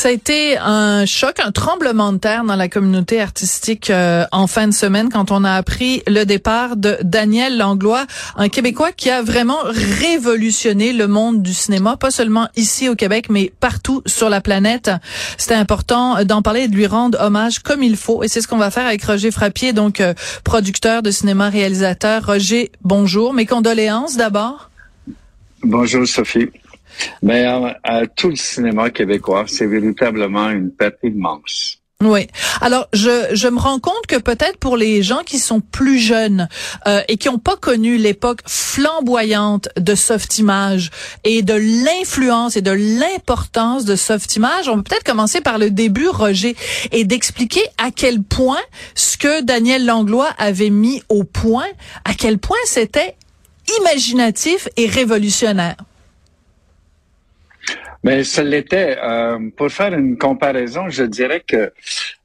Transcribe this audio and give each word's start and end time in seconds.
Ça 0.00 0.08
a 0.08 0.12
été 0.12 0.56
un 0.56 1.04
choc, 1.04 1.40
un 1.40 1.52
tremblement 1.52 2.14
de 2.14 2.16
terre 2.16 2.44
dans 2.44 2.56
la 2.56 2.70
communauté 2.70 3.20
artistique 3.20 3.90
euh, 3.90 4.24
en 4.32 4.46
fin 4.46 4.66
de 4.66 4.72
semaine 4.72 5.10
quand 5.10 5.30
on 5.30 5.44
a 5.44 5.52
appris 5.52 6.02
le 6.06 6.24
départ 6.24 6.76
de 6.76 6.96
Daniel 7.02 7.58
Langlois, 7.58 8.06
un 8.36 8.48
Québécois 8.48 8.92
qui 8.92 9.10
a 9.10 9.20
vraiment 9.20 9.58
révolutionné 9.62 10.94
le 10.94 11.06
monde 11.06 11.42
du 11.42 11.52
cinéma, 11.52 11.98
pas 11.98 12.10
seulement 12.10 12.48
ici 12.56 12.88
au 12.88 12.94
Québec, 12.94 13.26
mais 13.28 13.52
partout 13.60 14.00
sur 14.06 14.30
la 14.30 14.40
planète. 14.40 14.90
C'était 15.36 15.52
important 15.52 16.24
d'en 16.24 16.40
parler 16.40 16.62
et 16.62 16.68
de 16.68 16.76
lui 16.76 16.86
rendre 16.86 17.20
hommage 17.20 17.58
comme 17.58 17.82
il 17.82 17.98
faut. 17.98 18.22
Et 18.22 18.28
c'est 18.28 18.40
ce 18.40 18.48
qu'on 18.48 18.56
va 18.56 18.70
faire 18.70 18.86
avec 18.86 19.04
Roger 19.04 19.30
Frappier, 19.30 19.74
donc 19.74 20.00
euh, 20.00 20.14
producteur 20.44 21.02
de 21.02 21.10
cinéma, 21.10 21.50
réalisateur. 21.50 22.24
Roger, 22.24 22.72
bonjour. 22.80 23.34
Mes 23.34 23.44
condoléances 23.44 24.16
d'abord. 24.16 24.70
Bonjour 25.62 26.08
Sophie. 26.08 26.48
Mais 27.22 27.44
à, 27.44 27.78
à, 27.82 28.06
tout 28.06 28.30
le 28.30 28.36
cinéma 28.36 28.90
québécois, 28.90 29.44
c'est 29.46 29.66
véritablement 29.66 30.50
une 30.50 30.70
perte 30.70 30.98
immense. 31.02 31.80
Oui. 32.02 32.28
Alors, 32.62 32.88
je, 32.94 33.28
je 33.32 33.46
me 33.48 33.58
rends 33.58 33.78
compte 33.78 34.06
que 34.08 34.16
peut-être 34.16 34.56
pour 34.56 34.78
les 34.78 35.02
gens 35.02 35.20
qui 35.24 35.38
sont 35.38 35.60
plus 35.60 35.98
jeunes 35.98 36.48
euh, 36.88 37.02
et 37.08 37.18
qui 37.18 37.28
n'ont 37.28 37.38
pas 37.38 37.56
connu 37.56 37.98
l'époque 37.98 38.40
flamboyante 38.46 39.68
de 39.76 39.94
Softimage 39.94 40.90
et 41.24 41.42
de 41.42 41.52
l'influence 41.52 42.56
et 42.56 42.62
de 42.62 42.70
l'importance 42.70 43.84
de 43.84 43.96
Softimage, 43.96 44.66
on 44.68 44.76
peut 44.76 44.84
peut-être 44.84 45.04
commencer 45.04 45.42
par 45.42 45.58
le 45.58 45.70
début, 45.70 46.08
Roger, 46.08 46.56
et 46.90 47.04
d'expliquer 47.04 47.62
à 47.76 47.90
quel 47.90 48.22
point 48.22 48.62
ce 48.94 49.18
que 49.18 49.42
Daniel 49.42 49.84
Langlois 49.84 50.30
avait 50.38 50.70
mis 50.70 51.02
au 51.10 51.24
point, 51.24 51.68
à 52.06 52.14
quel 52.14 52.38
point 52.38 52.56
c'était 52.64 53.14
imaginatif 53.78 54.68
et 54.78 54.86
révolutionnaire. 54.86 55.76
Mais 58.02 58.24
ce 58.24 58.40
l'était. 58.40 58.98
Euh, 59.02 59.38
pour 59.56 59.70
faire 59.70 59.92
une 59.92 60.16
comparaison, 60.16 60.88
je 60.88 61.04
dirais 61.04 61.42
que 61.46 61.72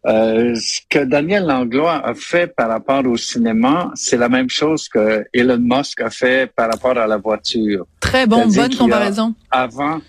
euh, 0.06 0.56
ce 0.56 0.80
que 0.90 1.00
Daniel 1.00 1.45
Langlois 1.45 2.06
a 2.06 2.14
fait 2.14 2.48
par 2.48 2.70
rapport 2.70 3.06
au 3.06 3.18
cinéma, 3.18 3.92
c'est 3.96 4.18
la 4.18 4.30
même 4.30 4.50
chose 4.50 4.88
que 4.88 5.26
Elon 5.34 5.59
Musk 5.59 6.02
a 6.02 6.09
fait 6.09 6.52
par 6.52 6.72
rapport 6.72 6.98
à 6.98 7.08
la 7.08 7.18
voiture. 7.18 7.86
Très 8.00 8.26
bon, 8.26 8.48
bonne 8.48 8.76
comparaison. 8.76 9.36
Avant, 9.52 10.00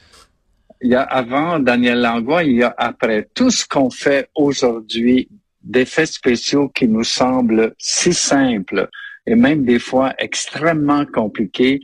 il 0.81 0.91
y 0.91 0.94
a 0.94 1.03
avant 1.03 1.59
Daniel 1.59 2.00
Langlois, 2.00 2.44
il 2.44 2.56
y 2.56 2.62
a 2.62 2.75
après. 2.78 3.28
Tout 3.34 3.50
ce 3.50 3.67
qu'on 3.67 3.91
fait 3.91 4.28
aujourd'hui, 4.34 5.28
d'effets 5.62 6.06
spéciaux 6.06 6.69
qui 6.69 6.87
nous 6.87 7.05
semblent 7.05 7.75
si 7.78 8.14
simples 8.14 8.89
et 9.27 9.34
même 9.34 9.64
des 9.64 9.81
fois 9.81 10.14
extrêmement 10.19 11.05
compliqués, 11.05 11.81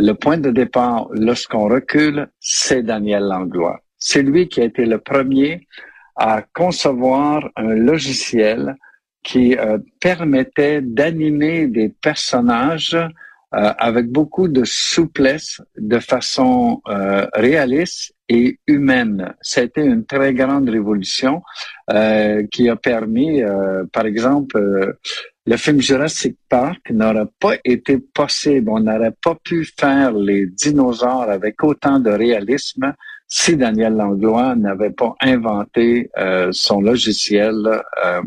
le 0.00 0.14
point 0.14 0.38
de 0.38 0.50
départ, 0.50 1.08
lorsqu'on 1.12 1.68
recule, 1.68 2.28
c'est 2.40 2.82
Daniel 2.82 3.24
Langlois. 3.24 3.80
C'est 3.98 4.22
lui 4.22 4.48
qui 4.48 4.60
a 4.60 4.64
été 4.64 4.86
le 4.86 4.98
premier 4.98 5.66
à 6.16 6.42
concevoir 6.54 7.48
un 7.56 7.74
logiciel 7.74 8.76
qui 9.22 9.56
euh, 9.56 9.78
permettait 10.00 10.80
d'animer 10.80 11.66
des 11.66 11.90
personnages 11.90 12.94
euh, 12.94 13.08
avec 13.78 14.06
beaucoup 14.08 14.48
de 14.48 14.64
souplesse, 14.64 15.60
de 15.76 15.98
façon 15.98 16.80
euh, 16.88 17.26
réaliste 17.34 18.14
et 18.28 18.58
humaine. 18.66 19.34
C'était 19.42 19.84
une 19.84 20.06
très 20.06 20.32
grande 20.32 20.68
révolution 20.68 21.42
qui 22.52 22.68
a 22.68 22.76
permis, 22.76 23.42
par 23.92 24.06
exemple, 24.06 24.94
le 25.50 25.56
film 25.56 25.80
Jurassic 25.80 26.36
Park 26.48 26.78
n'aurait 26.90 27.26
pas 27.40 27.56
été 27.64 27.98
possible. 27.98 28.70
On 28.70 28.78
n'aurait 28.78 29.16
pas 29.20 29.34
pu 29.34 29.68
faire 29.78 30.12
les 30.12 30.46
dinosaures 30.46 31.28
avec 31.28 31.64
autant 31.64 31.98
de 31.98 32.10
réalisme 32.10 32.94
si 33.26 33.56
Daniel 33.56 33.94
Langlois 33.94 34.54
n'avait 34.54 34.90
pas 34.90 35.14
inventé 35.20 36.08
euh, 36.18 36.50
son 36.52 36.80
logiciel 36.80 37.54
euh, 37.66 38.22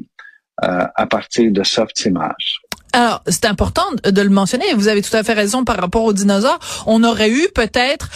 euh, 0.66 0.86
à 0.96 1.06
partir 1.08 1.50
de 1.50 1.64
Softimage. 1.64 2.59
Alors, 2.92 3.24
c'est 3.28 3.46
important 3.46 3.88
de 4.03 4.22
le 4.22 4.30
mentionner. 4.30 4.74
Vous 4.76 4.90
avez 4.90 5.02
tout 5.02 5.16
à 5.16 5.24
fait 5.24 5.34
raison 5.34 5.64
par 5.64 5.78
rapport 5.78 6.03
aux 6.03 6.14
dinosaures. 6.14 6.59
On 6.86 7.06
aurait 7.06 7.31
eu 7.31 7.47
peut-être 7.56 8.09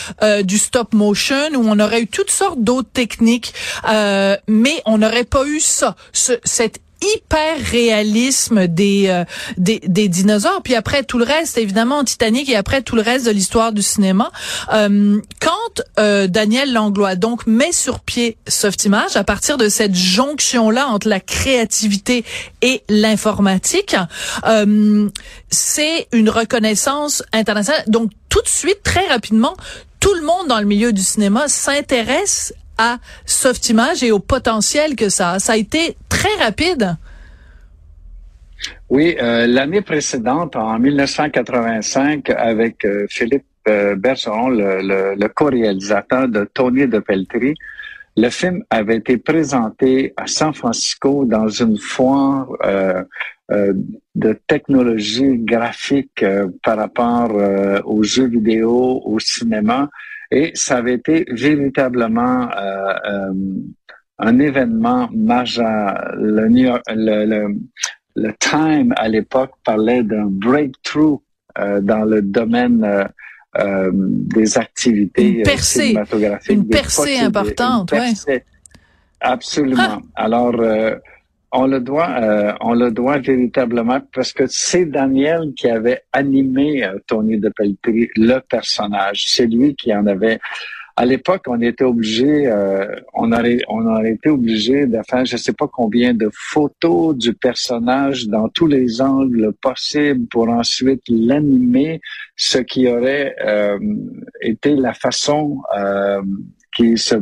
du 0.44 0.60
stop 0.60 0.94
motion 0.94 1.50
ou 1.56 1.64
on 1.66 1.80
aurait 1.80 2.04
eu 2.04 2.08
toutes 2.08 2.30
sortes 2.30 2.62
d'autres 2.62 2.92
techniques, 2.92 3.56
mais 3.88 4.84
on 4.86 5.00
n'aurait 5.00 5.24
pas 5.24 5.48
eu 5.48 5.60
ça, 5.60 5.96
ce, 6.14 6.34
cette 6.44 6.80
hyper 7.02 7.59
réalisme 7.59 8.68
des, 8.68 9.06
euh, 9.08 9.24
des, 9.58 9.80
des 9.85 10.08
dinosaures. 10.08 10.62
Puis 10.63 10.75
après 10.75 11.03
tout 11.03 11.18
le 11.18 11.25
reste 11.25 11.58
évidemment 11.58 12.03
Titanic 12.03 12.50
et 12.50 12.56
après 12.56 12.81
tout 12.81 12.96
le 12.96 13.02
reste 13.02 13.25
de 13.25 13.31
l'histoire 13.31 13.72
du 13.72 13.81
cinéma. 13.81 14.31
Euh, 14.74 15.19
quand 15.40 15.81
euh, 16.00 16.28
Daniel 16.28 16.74
Langlois 16.74 17.16
donc 17.16 17.46
met 17.47 17.72
sur 17.72 18.00
pied 18.00 18.38
Softimage 18.47 19.16
à 19.16 19.24
partir 19.24 19.57
de 19.57 19.69
cette 19.69 19.96
jonction 19.96 20.69
là 20.69 20.88
entre 20.88 21.07
la 21.07 21.19
créativité 21.19 22.25
et 22.62 22.84
l'informatique 22.90 23.96
c'est 25.50 26.07
une 26.12 26.30
reconnaissance 26.30 27.24
internationale. 27.34 27.84
Donc 27.88 28.12
tout 28.30 28.41
de 28.41 28.47
suite 28.47 28.81
très 28.84 29.07
rapidement 29.07 29.56
tout 30.00 30.13
le 30.13 30.22
monde 30.22 30.47
dans 30.47 30.59
le 30.59 30.66
milieu 30.66 30.94
du 30.94 31.02
cinéma 31.02 31.47
s'intéresse 31.47 32.53
à 32.78 33.00
Softimage 33.25 34.03
et 34.03 34.12
au 34.12 34.19
potentiel 34.19 34.96
que 34.96 35.09
ça 35.09 35.31
a. 35.31 35.40
Ça 35.40 35.53
a 35.53 35.57
été 35.57 35.97
très 36.18 36.44
rapide. 36.44 36.98
Oui, 38.90 39.16
euh, 39.22 39.46
l'année 39.46 39.82
précédente, 39.82 40.56
en 40.56 40.80
1985, 40.80 42.30
avec 42.32 42.84
euh, 42.86 43.06
Philippe 43.10 43.46
euh, 43.68 43.96
Bergeron, 43.96 44.50
le, 44.50 45.28
co-réalisateur 45.28 46.28
de 46.28 46.46
Tony 46.52 46.88
de 46.88 47.00
Pelletry, 47.00 47.54
le 48.16 48.30
film 48.30 48.64
avait 48.72 48.96
été 48.96 49.18
présenté 49.18 50.14
à 50.18 50.26
San 50.26 50.54
Francisco 50.54 51.26
dans 51.26 51.50
une 51.50 51.78
foire 51.78 52.48
de 54.16 54.34
technologie 54.48 55.38
graphique 55.38 56.26
par 56.64 56.78
rapport 56.78 57.32
aux 57.86 58.02
jeux 58.02 58.28
vidéo, 58.28 59.04
au 59.06 59.20
cinéma. 59.20 59.88
Et 60.32 60.50
ça 60.56 60.78
avait 60.78 60.96
été 60.96 61.26
véritablement 61.30 62.50
un 64.20 64.40
événement 64.40 65.10
majeur. 65.14 66.14
Le, 66.16 66.48
le, 66.48 67.56
le, 68.16 68.34
Time 68.40 68.94
à 68.98 69.08
l'époque 69.08 69.52
parlait 69.64 70.04
d'un 70.04 70.26
breakthrough 70.26 71.20
euh, 71.60 71.82
dans 71.82 72.04
le 72.04 72.22
domaine 72.22 73.08
euh, 73.58 73.92
des 73.94 74.58
activités 74.58 75.28
une 75.28 75.44
percée, 75.44 75.88
cinématographiques. 75.88 76.52
Une 76.52 76.68
percée 76.68 77.18
importante, 77.20 77.94
oui. 77.94 78.40
Absolument. 79.20 80.02
Ah. 80.16 80.24
Alors, 80.24 80.56
on 81.52 81.68
le 81.68 81.80
doit, 81.80 82.10
euh, 82.22 82.54
on 82.62 82.74
le 82.74 82.92
doit 82.92 83.20
véritablement 83.20 84.00
parce 84.14 84.34
que 84.34 84.44
c'est 84.48 84.86
Daniel 84.86 85.54
qui 85.56 85.70
avait 85.70 86.04
animé 86.12 86.84
euh, 86.84 87.00
Tony 87.08 87.40
de 87.40 87.50
Pelletry, 87.50 88.10
le 88.16 88.40
personnage. 88.40 89.24
C'est 89.28 89.48
lui 89.48 89.76
qui 89.76 89.94
en 89.94 90.06
avait. 90.08 90.40
À 91.00 91.06
l'époque, 91.06 91.44
on 91.47 91.62
était 91.62 91.84
obligé, 91.84 92.47
euh, 92.47 92.88
on 93.13 93.31
aurait, 93.31 93.59
on 93.69 93.85
aurait 93.85 94.13
été 94.13 94.30
obligé 94.30 94.88
de 94.88 95.00
faire, 95.08 95.24
je 95.25 95.38
sais 95.38 95.53
pas 95.53 95.68
combien 95.68 96.13
de 96.13 96.30
photos 96.34 97.16
du 97.16 97.34
personnage 97.34 98.28
dans 98.28 98.50
tous 98.50 98.68
les 98.68 99.00
angles 99.00 99.53
possibles 99.62 100.28
pour 100.28 100.50
ensuite 100.50 101.03
l'animer, 101.07 102.02
ce 102.36 102.57
qui 102.57 102.90
aurait 102.90 103.36
été 104.41 104.75
la 104.75 104.94
façon 104.94 105.62
qui 106.75 106.97
se 106.97 107.16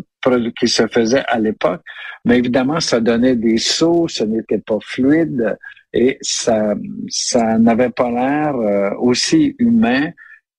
qui 0.60 0.68
se 0.68 0.88
faisait 0.88 1.24
à 1.28 1.40
l'époque. 1.40 1.82
Mais 2.26 2.40
évidemment, 2.40 2.80
ça 2.80 3.00
donnait 3.00 3.36
des 3.36 3.58
sauts, 3.58 4.08
ce 4.08 4.24
n'était 4.24 4.58
pas 4.58 4.80
fluide 4.82 5.58
et 5.94 6.18
ça, 6.22 6.74
ça 7.08 7.58
n'avait 7.58 7.90
pas 7.90 8.10
l'air 8.10 8.56
euh, 8.56 8.90
aussi 8.98 9.56
humain 9.60 10.10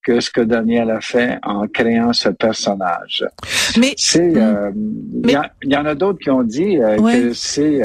que 0.07 0.21
ce 0.21 0.31
que 0.31 0.43
Daniel 0.43 0.89
a 0.93 1.01
fait 1.01 1.39
en 1.43 1.67
créant 1.67 2.13
ce 2.13 2.29
personnage. 2.29 3.25
Mais 3.77 3.93
c'est, 3.97 4.31
hmm. 4.31 4.37
euh, 4.37 4.71
il 5.65 5.73
y, 5.73 5.77
en 5.77 5.85
a 5.85 5.95
d'autres 5.97 6.21
qui 6.21 6.31
ont 6.31 6.45
dit 6.45 6.79
euh, 6.79 6.97
que 6.97 7.33
c'est 7.33 7.83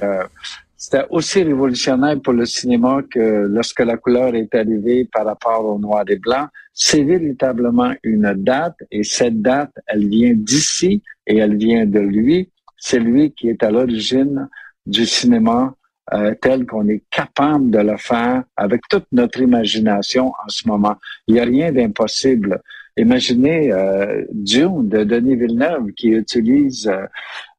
c'était 0.84 1.06
aussi 1.12 1.44
révolutionnaire 1.44 2.20
pour 2.24 2.34
le 2.34 2.46
cinéma 2.46 3.02
que 3.08 3.46
lorsque 3.48 3.82
la 3.82 3.98
couleur 3.98 4.34
est 4.34 4.54
arrivée 4.56 5.06
par 5.06 5.26
rapport 5.26 5.64
au 5.64 5.78
noir 5.78 6.04
et 6.08 6.16
blanc. 6.16 6.48
C'est 6.74 7.04
véritablement 7.04 7.94
une 8.02 8.34
date 8.34 8.78
et 8.90 9.04
cette 9.04 9.44
date, 9.44 9.74
elle 9.86 10.08
vient 10.08 10.34
d'ici 10.34 11.04
et 11.28 11.38
elle 11.38 11.56
vient 11.56 11.86
de 11.86 12.00
lui. 12.00 12.50
C'est 12.78 13.00
lui 13.00 13.32
qui 13.32 13.50
est 13.50 13.62
à 13.62 13.70
l'origine 13.70 14.50
du 14.88 15.06
cinéma 15.06 15.76
euh, 16.14 16.34
tel 16.42 16.66
qu'on 16.66 16.88
est 16.88 17.04
capable 17.10 17.72
de 17.72 17.80
le 17.80 17.98
faire 17.98 18.44
avec 18.58 18.82
toute 18.90 19.06
notre 19.12 19.40
imagination 19.42 20.28
en 20.28 20.50
ce 20.50 20.68
moment. 20.68 20.96
Il 21.28 21.36
n'y 21.36 21.40
a 21.40 21.46
rien 21.46 21.72
d'impossible. 21.72 22.62
Imaginez 22.98 23.72
euh, 23.72 24.26
Dune 24.34 24.90
de 24.90 25.06
Denis 25.06 25.38
Villeneuve 25.38 25.92
qui 25.96 26.10
utilise 26.10 26.88
euh, 26.88 27.06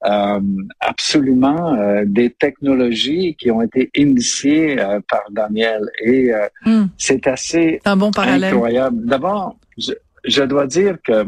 euh, 0.04 0.40
absolument 0.80 2.02
des 2.04 2.30
technologies 2.30 3.34
qui 3.36 3.50
ont 3.50 3.62
été 3.62 3.90
initiées 3.94 4.76
par 5.08 5.22
Daniel. 5.30 5.80
Et 6.04 6.32
hmm. 6.66 6.84
c'est 6.98 7.26
assez 7.26 7.80
Un 7.84 7.96
bon 7.96 8.10
incroyable. 8.16 9.06
D'abord, 9.06 9.56
je, 9.78 9.92
je, 10.24 10.42
dois 10.42 10.66
dire 10.66 10.98
que 11.02 11.26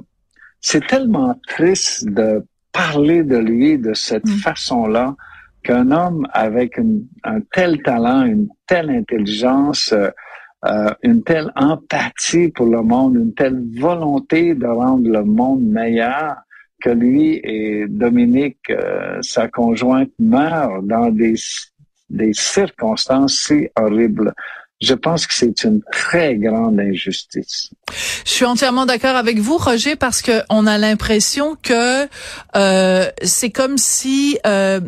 c'est 0.61 0.87
tellement 0.87 1.41
triste 1.49 2.07
de 2.07 2.45
parler 2.73 3.23
de 3.23 3.39
lui 3.39 3.79
de 3.79 3.95
cette 3.95 4.27
hmm. 4.27 4.39
façon-là 4.39 5.17
qu'un 5.65 5.91
homme 5.91 6.27
avec 6.33 6.79
un 6.79 7.41
tel 7.53 7.83
talent, 7.83 8.25
une 8.25 8.49
telle 8.67 8.91
intelligence, 8.91 9.93
euh, 9.93 10.91
une 11.03 11.23
telle 11.23 11.51
empathie 11.57 12.49
pour 12.49 12.67
le 12.67 12.83
monde, 12.83 13.17
une 13.17 13.35
telle 13.35 13.61
volonté 13.79 14.55
de 14.55 14.67
rendre 14.67 15.11
le 15.11 15.25
monde 15.25 15.63
meilleur 15.63 16.37
que 16.81 16.91
lui 16.91 17.41
et 17.43 17.87
Dominique, 17.89 18.71
euh, 18.71 19.19
sa 19.23 19.49
conjointe, 19.49 20.11
meurent 20.19 20.83
dans 20.83 21.11
des, 21.11 21.35
des 22.11 22.33
circonstances 22.33 23.37
si 23.47 23.69
horribles. 23.79 24.33
Je 24.85 24.93
pense 24.95 25.27
que 25.27 25.33
c'est 25.33 25.65
une 25.65 25.81
très 25.91 26.37
grande 26.37 26.79
injustice. 26.79 27.71
Je 28.25 28.31
suis 28.31 28.45
entièrement 28.45 28.85
d'accord 28.85 29.17
avec 29.17 29.39
vous, 29.39 29.57
Roger, 29.57 29.97
parce 29.97 30.21
que 30.21 30.43
on 30.51 30.67
a 30.67 30.77
l'impression 30.77 31.57
que 31.63 32.07
euh, 32.55 33.11
c'est 33.23 33.51
comme 33.51 33.79
si 33.79 34.39
euh, 34.47 34.81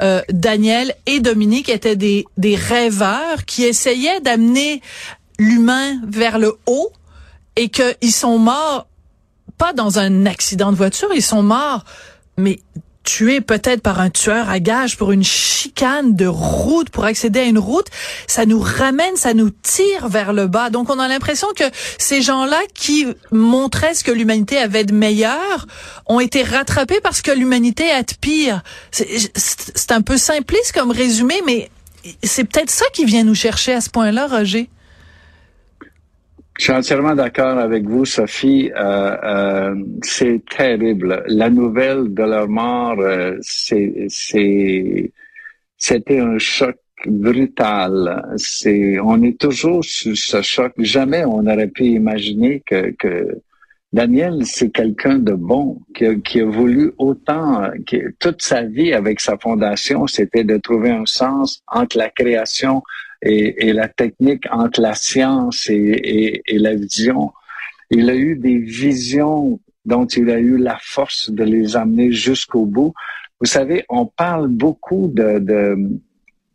euh, 0.00 0.22
Daniel 0.28 0.94
et 1.06 1.18
Dominique 1.18 1.68
étaient 1.68 1.96
des, 1.96 2.24
des 2.36 2.54
rêveurs 2.54 3.44
qui 3.44 3.64
essayaient 3.64 4.20
d'amener 4.20 4.80
l'humain 5.40 6.00
vers 6.06 6.38
le 6.38 6.54
haut 6.66 6.92
et 7.56 7.68
qu'ils 7.68 8.12
sont 8.12 8.38
morts 8.38 8.86
pas 9.58 9.72
dans 9.72 9.98
un 9.98 10.26
accident 10.26 10.70
de 10.70 10.76
voiture, 10.76 11.08
ils 11.14 11.22
sont 11.22 11.42
morts, 11.42 11.84
mais 12.36 12.60
tué 13.04 13.40
peut-être 13.40 13.82
par 13.82 14.00
un 14.00 14.10
tueur 14.10 14.48
à 14.48 14.60
gage 14.60 14.96
pour 14.96 15.12
une 15.12 15.24
chicane 15.24 16.14
de 16.14 16.26
route, 16.26 16.90
pour 16.90 17.04
accéder 17.04 17.40
à 17.40 17.44
une 17.44 17.58
route, 17.58 17.86
ça 18.26 18.46
nous 18.46 18.60
ramène, 18.60 19.16
ça 19.16 19.34
nous 19.34 19.50
tire 19.50 20.08
vers 20.08 20.32
le 20.32 20.46
bas. 20.46 20.70
Donc 20.70 20.90
on 20.90 20.98
a 20.98 21.08
l'impression 21.08 21.48
que 21.56 21.64
ces 21.98 22.22
gens-là 22.22 22.60
qui 22.74 23.06
montraient 23.30 23.94
ce 23.94 24.04
que 24.04 24.10
l'humanité 24.10 24.58
avait 24.58 24.84
de 24.84 24.94
meilleur 24.94 25.66
ont 26.06 26.20
été 26.20 26.42
rattrapés 26.42 27.00
parce 27.02 27.22
que 27.22 27.30
l'humanité 27.30 27.90
a 27.90 28.02
de 28.02 28.12
pire. 28.20 28.62
C'est 28.90 29.92
un 29.92 30.02
peu 30.02 30.16
simpliste 30.16 30.72
comme 30.72 30.90
résumé, 30.90 31.34
mais 31.46 31.70
c'est 32.22 32.44
peut-être 32.44 32.70
ça 32.70 32.86
qui 32.92 33.04
vient 33.04 33.24
nous 33.24 33.34
chercher 33.34 33.74
à 33.74 33.80
ce 33.80 33.90
point-là, 33.90 34.26
Roger. 34.26 34.68
Je 36.62 36.66
suis 36.66 36.74
entièrement 36.74 37.16
d'accord 37.16 37.58
avec 37.58 37.88
vous, 37.88 38.04
Sophie. 38.04 38.70
Euh, 38.76 39.16
euh, 39.24 39.74
c'est 40.00 40.44
terrible. 40.48 41.24
La 41.26 41.50
nouvelle 41.50 42.14
de 42.14 42.22
leur 42.22 42.48
mort, 42.48 43.00
euh, 43.00 43.36
c'est, 43.40 44.06
c'était 45.76 46.20
un 46.20 46.38
choc 46.38 46.76
brutal. 47.04 48.32
C'est, 48.36 49.00
on 49.00 49.24
est 49.24 49.40
toujours 49.40 49.84
sous 49.84 50.14
ce 50.14 50.40
choc. 50.40 50.72
Jamais 50.78 51.24
on 51.24 51.42
n'aurait 51.42 51.66
pu 51.66 51.82
imaginer 51.86 52.62
que, 52.64 52.92
que 52.92 53.40
Daniel, 53.92 54.46
c'est 54.46 54.70
quelqu'un 54.70 55.18
de 55.18 55.32
bon, 55.32 55.80
qui 55.96 56.06
a, 56.06 56.14
qui 56.14 56.42
a 56.42 56.46
voulu 56.46 56.92
autant, 56.96 57.72
qui, 57.84 58.02
toute 58.20 58.40
sa 58.40 58.62
vie 58.62 58.92
avec 58.92 59.18
sa 59.18 59.36
fondation, 59.36 60.06
c'était 60.06 60.44
de 60.44 60.58
trouver 60.58 60.90
un 60.90 61.06
sens 61.06 61.60
entre 61.66 61.98
la 61.98 62.08
création 62.08 62.84
et, 63.22 63.68
et 63.68 63.72
la 63.72 63.88
technique 63.88 64.46
entre 64.50 64.80
la 64.80 64.94
science 64.94 65.68
et, 65.70 65.74
et, 65.74 66.42
et, 66.46 66.58
la 66.58 66.74
vision. 66.74 67.32
Il 67.90 68.10
a 68.10 68.14
eu 68.14 68.36
des 68.36 68.58
visions 68.58 69.60
dont 69.84 70.06
il 70.06 70.30
a 70.30 70.38
eu 70.38 70.56
la 70.58 70.78
force 70.80 71.30
de 71.30 71.44
les 71.44 71.76
amener 71.76 72.12
jusqu'au 72.12 72.66
bout. 72.66 72.92
Vous 73.40 73.46
savez, 73.46 73.84
on 73.88 74.06
parle 74.06 74.48
beaucoup 74.48 75.08
de, 75.08 75.38
de, 75.38 75.76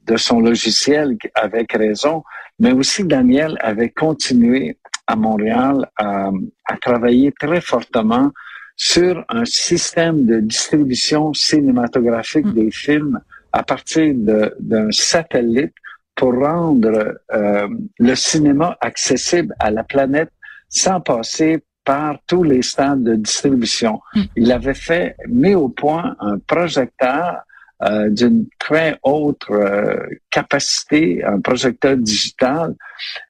de 0.06 0.18
son 0.18 0.40
logiciel 0.40 1.18
avec 1.36 1.74
raison, 1.74 2.24
mais 2.60 2.74
aussi 2.74 3.04
Daniel 3.04 3.58
avait 3.62 3.90
continué 3.90 4.78
à 5.06 5.16
Montréal 5.16 5.90
à, 5.98 6.32
à 6.66 6.78
travailler 6.78 7.32
très 7.32 7.62
fortement 7.62 8.32
sur 8.76 9.26
un 9.30 9.46
système 9.46 10.26
de 10.26 10.40
distribution 10.40 11.34
cinématographique 11.34 12.46
mm. 12.46 12.54
des 12.54 12.72
films 12.72 13.20
à 13.52 13.64
partir 13.64 14.14
d'un 14.60 14.92
satellite 14.92 15.74
pour 16.18 16.34
rendre 16.34 17.20
euh, 17.32 17.68
le 18.00 18.16
cinéma 18.16 18.76
accessible 18.82 19.56
à 19.60 19.72
la 19.72 19.84
planète 19.84 20.32
sans 20.68 21.00
passer 21.00 21.64
par 21.86 22.18
tous 22.28 22.44
les 22.44 22.64
stands 22.64 22.98
de 22.98 23.16
distribution. 23.16 24.02
Hmm. 24.14 24.24
Il 24.36 24.52
avait 24.52 24.74
fait, 24.74 25.16
mis 25.30 25.56
au 25.56 25.70
point 25.70 26.18
un 26.20 26.38
projecteur 26.40 27.38
euh, 27.84 28.10
d'une 28.10 28.48
très 28.58 29.00
haute 29.04 29.44
euh, 29.52 29.96
capacité, 30.32 31.24
un 31.24 31.40
projecteur 31.40 31.96
digital, 31.96 32.76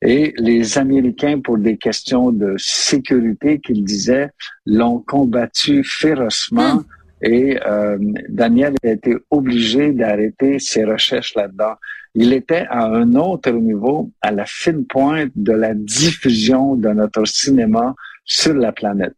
et 0.01 0.33
les 0.38 0.78
Américains, 0.78 1.42
pour 1.42 1.57
des 1.57 1.78
questions 1.78 2.31
de 2.31 2.56
sécurité, 2.57 3.60
qu'il 3.60 3.83
disait, 3.83 4.30
l'ont 4.66 5.00
combattu 5.00 5.83
férocement. 5.83 6.75
Hmm. 6.75 6.86
Et 7.22 7.60
euh, 7.66 7.98
Daniel 8.30 8.75
a 8.84 8.90
été 8.90 9.16
obligé 9.30 9.92
d'arrêter 9.92 10.60
ses 10.60 10.86
recherches 10.86 11.36
là-dedans 11.36 11.75
il 12.19 12.34
était 12.34 12.66
à 12.72 12.86
un 12.86 13.14
autre 13.14 13.52
niveau, 13.52 14.12
à 14.22 14.31
la 14.31 14.48
fine 14.48 14.88
pointe 14.88 15.31
de 15.36 15.52
la 15.52 15.75
diffusion 15.75 16.75
de 16.75 16.90
notre 16.90 17.25
cinéma 17.25 17.94
sur 18.25 18.56
la 18.56 18.72
planète. 18.72 19.16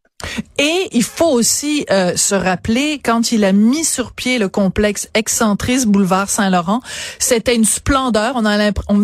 Et 0.57 0.89
il 0.91 1.03
faut 1.03 1.29
aussi 1.29 1.85
euh, 1.89 2.17
se 2.17 2.35
rappeler 2.35 2.99
quand 3.03 3.31
il 3.31 3.45
a 3.45 3.53
mis 3.53 3.85
sur 3.85 4.11
pied 4.11 4.37
le 4.37 4.49
complexe 4.49 5.07
Excentris 5.13 5.85
boulevard 5.85 6.29
Saint-Laurent, 6.29 6.81
c'était 7.17 7.55
une 7.55 7.65
splendeur. 7.65 8.35
On 8.35 8.45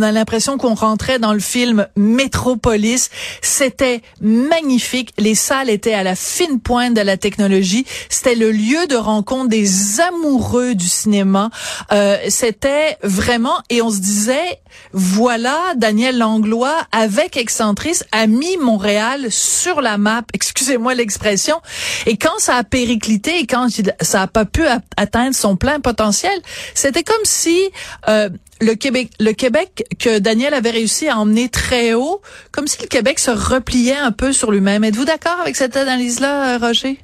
a 0.02 0.12
l'impression 0.12 0.58
qu'on 0.58 0.74
rentrait 0.74 1.20
dans 1.20 1.34
le 1.34 1.40
film 1.40 1.88
Métropolis. 1.96 3.10
C'était 3.42 4.02
magnifique. 4.22 5.14
Les 5.18 5.36
salles 5.36 5.70
étaient 5.70 5.94
à 5.94 6.04
la 6.04 6.16
fine 6.16 6.60
pointe 6.60 6.94
de 6.94 7.02
la 7.02 7.16
technologie. 7.16 7.86
C'était 8.10 8.36
le 8.36 8.52
lieu 8.52 8.86
de 8.88 8.96
rencontre 8.96 9.50
des 9.50 10.02
amoureux 10.02 10.76
du 10.76 10.88
cinéma. 10.88 11.50
Euh, 11.94 12.18
c'était 12.28 12.98
vraiment 13.04 13.56
et 13.70 13.82
on 13.82 13.90
se 13.90 14.00
disait 14.00 14.60
voilà 14.92 15.74
Daniel 15.76 16.18
Langlois 16.18 16.76
avec 16.92 17.38
Excentris 17.38 18.00
a 18.12 18.28
mis 18.28 18.58
Montréal 18.58 19.28
sur 19.30 19.82
la 19.82 19.98
map. 19.98 20.24
Excusez-moi 20.34 20.96
expression. 21.00 21.62
Et 22.06 22.18
quand 22.18 22.38
ça 22.40 22.56
a 22.56 22.64
périclité 22.64 23.40
et 23.40 23.48
quand 23.48 23.68
ça 24.02 24.24
a 24.24 24.28
pas 24.28 24.46
pu 24.46 24.64
atteindre 24.98 25.36
son 25.36 25.56
plein 25.56 25.80
potentiel, 25.80 26.38
c'était 26.74 27.04
comme 27.04 27.16
si 27.24 27.70
euh, 28.08 28.30
le 28.62 28.74
Québec, 28.74 29.12
le 29.20 29.34
Québec 29.34 29.86
que 30.00 30.20
Daniel 30.20 30.54
avait 30.54 30.72
réussi 30.72 31.08
à 31.08 31.18
emmener 31.18 31.50
très 31.50 31.94
haut, 31.94 32.22
comme 32.52 32.68
si 32.68 32.82
le 32.82 32.88
Québec 32.88 33.20
se 33.20 33.32
repliait 33.32 33.98
un 33.98 34.12
peu 34.12 34.34
sur 34.34 34.52
lui-même. 34.52 34.84
Êtes-vous 34.84 35.06
d'accord 35.06 35.40
avec 35.42 35.56
cette 35.56 35.76
analyse-là, 35.76 36.56
euh, 36.56 36.58
Roger? 36.58 37.00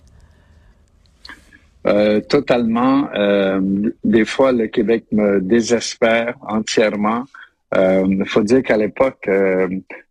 Euh, 1.88 2.22
totalement. 2.22 3.10
Euh, 3.16 3.60
des 4.04 4.26
fois, 4.26 4.52
le 4.52 4.68
Québec 4.68 5.06
me 5.12 5.42
désespère 5.42 6.36
entièrement. 6.42 7.26
Il 7.74 8.24
faut 8.28 8.44
dire 8.44 8.64
qu'à 8.64 8.78
l'époque, 8.78 9.30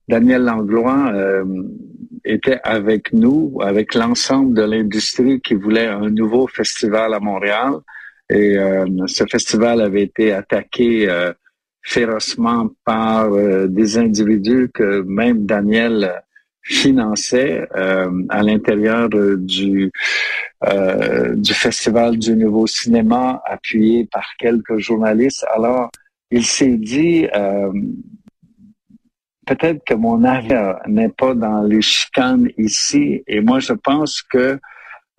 Daniel 0.08 0.44
Langlois 0.44 1.12
était 2.24 2.60
avec 2.62 3.12
nous, 3.12 3.58
avec 3.62 3.94
l'ensemble 3.94 4.54
de 4.54 4.62
l'industrie 4.62 5.40
qui 5.40 5.54
voulait 5.54 5.86
un 5.86 6.10
nouveau 6.10 6.46
festival 6.46 7.14
à 7.14 7.20
Montréal. 7.20 7.74
Et 8.28 8.56
euh, 8.56 8.86
ce 9.06 9.24
festival 9.24 9.80
avait 9.80 10.02
été 10.02 10.32
attaqué 10.32 11.08
euh, 11.08 11.32
férocement 11.82 12.70
par 12.84 13.32
euh, 13.32 13.66
des 13.66 13.98
individus 13.98 14.70
que 14.72 15.02
même 15.02 15.46
Daniel 15.46 16.22
finançait 16.62 17.66
à 17.72 18.42
l'intérieur 18.42 19.08
du 19.08 19.90
du 21.36 21.54
festival 21.54 22.18
du 22.18 22.36
nouveau 22.36 22.66
cinéma, 22.66 23.40
appuyé 23.46 24.04
par 24.04 24.36
quelques 24.38 24.76
journalistes. 24.76 25.46
Alors, 25.54 25.90
il 26.30 26.44
s'est 26.44 26.76
dit 26.76 27.26
peut-être 29.50 29.82
que 29.84 29.94
mon 29.94 30.22
avenir 30.22 30.78
n'est 30.86 31.08
pas 31.08 31.34
dans 31.34 31.62
les 31.62 31.82
chicanes 31.82 32.48
ici. 32.56 33.22
Et 33.26 33.40
moi, 33.40 33.58
je 33.58 33.72
pense 33.72 34.22
que 34.22 34.58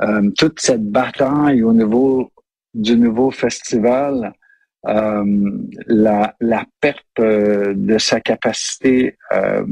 euh, 0.01 0.31
toute 0.37 0.59
cette 0.59 0.89
bataille 0.89 1.63
au 1.63 1.73
niveau 1.73 2.31
du 2.73 2.95
nouveau 2.95 3.29
festival, 3.29 4.33
euh, 4.87 5.51
la, 5.85 6.33
perte 6.79 7.19
euh, 7.19 7.73
de 7.75 7.97
sa 7.97 8.19
capacité 8.21 9.17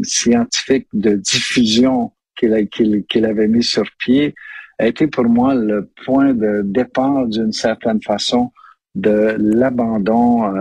scientifique 0.03 0.87
de 0.93 1.15
diffusion 1.15 2.11
qu'il 2.35 2.67
qu'il 3.09 3.25
avait 3.25 3.47
mis 3.47 3.63
sur 3.63 3.85
pied 3.97 4.35
a 4.77 4.87
été 4.87 5.07
pour 5.07 5.25
moi 5.25 5.55
le 5.55 5.89
point 6.05 6.33
de 6.33 6.61
départ 6.63 7.27
d'une 7.27 7.51
certaine 7.51 8.01
façon 8.01 8.51
de 8.95 9.35
l'abandon 9.37 10.53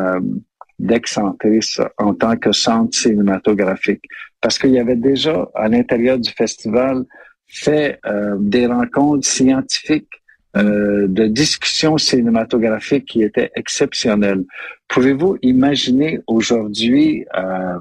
d'Excentris 0.79 1.77
en 1.99 2.15
tant 2.15 2.37
que 2.37 2.53
centre 2.53 2.97
cinématographique. 2.97 4.05
Parce 4.41 4.59
qu'il 4.59 4.71
y 4.71 4.79
avait 4.79 4.97
déjà 4.97 5.49
à 5.55 5.69
l'intérieur 5.69 6.19
du 6.19 6.31
festival 6.31 7.05
fait 7.47 7.99
euh, 8.07 8.37
des 8.39 8.67
rencontres 8.67 9.27
scientifiques, 9.27 10.23
euh, 10.57 11.07
de 11.09 11.27
discussions 11.27 11.99
cinématographiques 11.99 13.07
qui 13.07 13.23
étaient 13.23 13.51
exceptionnelles. 13.55 14.45
Pouvez-vous 14.89 15.39
imaginer 15.43 16.21
aujourd'hui, 16.27 17.25
euh, 17.37 17.79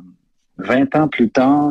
20 0.58 0.96
ans 0.96 1.08
plus 1.08 1.30
tard, 1.30 1.70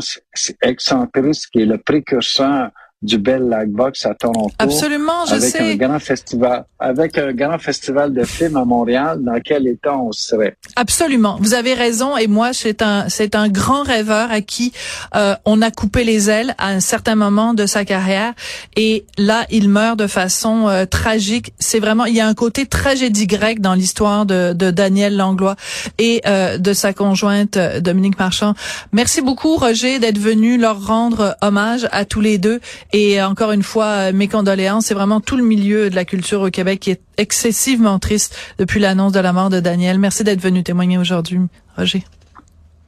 Excentris, 0.63 1.43
qui 1.53 1.63
est 1.63 1.67
le 1.67 1.79
précurseur 1.79 2.71
du 3.07 3.19
Bell 3.19 3.49
Light 3.49 3.71
Box 3.71 4.05
à 4.05 4.15
Toronto. 4.15 4.53
Absolument, 4.59 5.25
je 5.27 5.35
avec 5.35 5.51
sais. 5.51 5.73
un 5.73 5.77
grand 5.77 5.99
festival, 5.99 6.65
avec 6.79 7.17
un 7.19 7.33
grand 7.33 7.59
festival 7.59 8.13
de 8.13 8.25
films 8.25 8.57
à 8.57 8.65
Montréal. 8.65 9.19
Dans 9.23 9.41
quel 9.43 9.67
état 9.67 9.97
on 9.97 10.13
serait 10.13 10.57
Absolument, 10.75 11.39
vous 11.41 11.55
avez 11.55 11.75
raison. 11.75 12.17
Et 12.17 12.27
moi, 12.27 12.53
c'est 12.53 12.83
un 12.83 13.09
c'est 13.09 13.35
un 13.35 13.49
grand 13.49 13.83
rêveur 13.83 14.31
à 14.31 14.41
qui 14.41 14.73
euh, 15.15 15.35
on 15.45 15.63
a 15.63 15.71
coupé 15.71 16.05
les 16.05 16.29
ailes 16.29 16.55
à 16.59 16.69
un 16.69 16.81
certain 16.81 17.15
moment 17.15 17.55
de 17.55 17.67
sa 17.67 17.85
carrière. 17.85 18.35
Et 18.77 19.07
là, 19.19 19.47
il 19.51 19.69
meurt 19.69 19.99
de 19.99 20.07
façon 20.07 20.69
euh, 20.69 20.85
tragique. 20.85 21.53
C'est 21.59 21.79
vraiment 21.79 22.05
il 22.05 22.15
y 22.15 22.21
a 22.21 22.27
un 22.27 22.35
côté 22.35 22.67
tragédie 22.67 23.27
grecque 23.27 23.61
dans 23.61 23.75
l'histoire 23.75 24.27
de, 24.27 24.53
de 24.53 24.71
Daniel 24.71 25.17
Langlois 25.17 25.57
et 25.99 26.23
euh, 26.27 26.59
de 26.59 26.73
sa 26.73 26.93
conjointe 26.93 27.57
euh, 27.57 27.81
Dominique 27.81 28.19
Marchand. 28.19 28.55
Merci 28.93 29.23
beaucoup, 29.23 29.57
Roger, 29.57 29.99
d'être 29.99 30.19
venu 30.19 30.59
leur 30.59 30.87
rendre 30.87 31.37
hommage 31.43 31.89
à 31.93 32.05
tous 32.05 32.21
les 32.21 32.39
deux. 32.39 32.61
Et 32.93 32.96
encore 33.23 33.53
une 33.53 33.63
fois, 33.63 34.13
mes 34.13 34.29
condoléances. 34.29 34.87
C'est 34.87 34.95
vraiment 34.95 35.21
tout 35.21 35.37
le 35.37 35.43
milieu 35.43 35.91
de 35.91 35.95
la 35.95 36.05
culture 36.05 36.41
au 36.41 36.51
Québec 36.51 36.81
qui 36.81 36.91
est 36.91 37.01
excessivement 37.17 37.99
triste 37.99 38.37
depuis 38.59 38.81
l'annonce 38.81 39.13
de 39.13 39.21
la 39.21 39.33
mort 39.33 39.51
de 39.51 39.61
Daniel. 39.61 39.99
Merci 39.99 40.25
d'être 40.25 40.41
venu 40.41 40.63
témoigner 40.63 40.99
aujourd'hui, 40.99 41.41
Roger. 41.77 42.05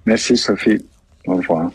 Merci, 0.07 0.37
Sophie. 0.37 0.79
Au 1.27 1.37
revoir. 1.37 1.71